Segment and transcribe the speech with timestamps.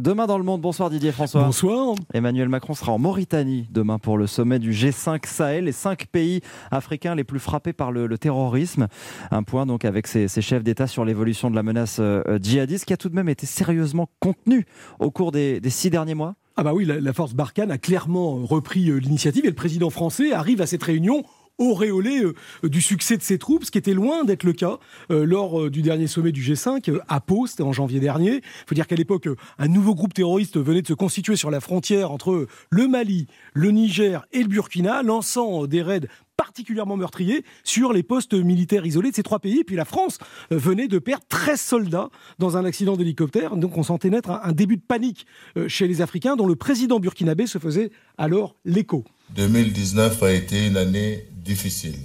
[0.00, 1.44] Demain dans le monde, bonsoir Didier François.
[1.44, 1.94] Bonsoir.
[2.14, 6.40] Emmanuel Macron sera en Mauritanie demain pour le sommet du G5 Sahel, les cinq pays
[6.70, 8.88] africains les plus frappés par le, terrorisme.
[9.30, 12.94] Un point donc avec ces, chefs d'État sur l'évolution de la menace euh, djihadiste qui
[12.94, 14.64] a tout de même été sérieusement contenue
[15.00, 16.34] au cours des, six derniers mois.
[16.56, 20.32] Ah bah oui, la force Barkhane a clairement repris euh, l'initiative et le président français
[20.32, 21.24] arrive à cette réunion
[21.60, 24.78] auréolé euh, du succès de ses troupes, ce qui était loin d'être le cas
[25.12, 28.36] euh, lors euh, du dernier sommet du G5 à Pau, c'était en janvier dernier.
[28.36, 29.28] Il faut dire qu'à l'époque,
[29.58, 33.70] un nouveau groupe terroriste venait de se constituer sur la frontière entre le Mali, le
[33.70, 39.14] Niger et le Burkina, lançant des raids particulièrement meurtriers sur les postes militaires isolés de
[39.14, 39.62] ces trois pays.
[39.62, 40.18] Puis la France
[40.50, 43.56] venait de perdre 13 soldats dans un accident d'hélicoptère.
[43.56, 45.26] Donc on sentait naître un, début de panique
[45.68, 49.04] chez les Africains dont le président burkinabé se faisait alors l'écho.
[49.34, 51.98] 2019 a été une année difficile.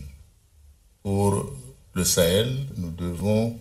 [1.04, 1.52] Pour
[1.94, 3.58] le Sahel, nous devons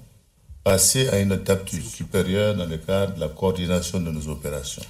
[0.63, 4.83] passer à une étape supérieure dans le cadre de la coordination de nos opérations.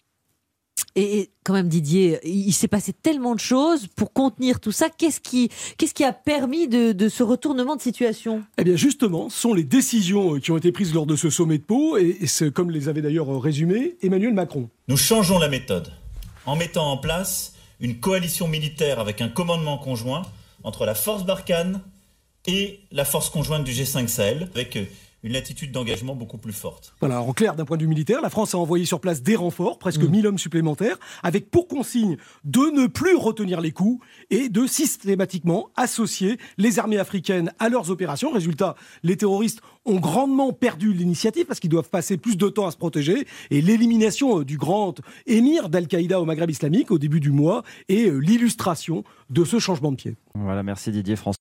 [0.96, 4.88] Et quand même, Didier, il s'est passé tellement de choses pour contenir tout ça.
[4.88, 8.44] Qu'est-ce qui, qu'est-ce qui a permis de, ce retournement de situation?
[8.58, 11.58] Eh bien, justement, ce sont les décisions qui ont été prises lors de ce sommet
[11.58, 14.68] de Pau, et, c'est comme les avait d'ailleurs résumé Emmanuel Macron.
[14.86, 15.88] Nous changeons la méthode
[16.46, 20.22] en mettant en place une coalition militaire avec un commandement conjoint
[20.62, 21.80] entre la force Barkhane
[22.46, 24.78] et la force conjointe du G5 Sahel, avec
[25.24, 26.94] une attitude d'engagement beaucoup plus forte.
[27.00, 29.36] Voilà, en clair, d'un point de vue militaire, la France a envoyé sur place des
[29.36, 30.26] renforts, presque 1000 mm.
[30.26, 36.38] hommes supplémentaires, avec pour consigne de ne plus retenir les coups et de systématiquement associer
[36.58, 38.30] les armées africaines à leurs opérations.
[38.30, 42.70] Résultat, les terroristes ont grandement perdu l'initiative parce qu'ils doivent passer plus de temps à
[42.70, 47.30] se protéger et l'élimination euh, du grand émir d'Al-Qaïda au Maghreb islamique au début du
[47.30, 50.16] mois est euh, l'illustration de ce changement de pied.
[50.34, 51.38] Voilà, merci Didier François.